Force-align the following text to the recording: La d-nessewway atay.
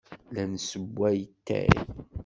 La 0.33 0.43
d-nessewway 0.45 1.07
atay. 1.25 1.69